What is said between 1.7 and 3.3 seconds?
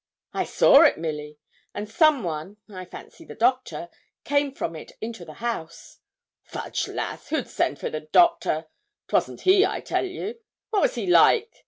and some one, I fancy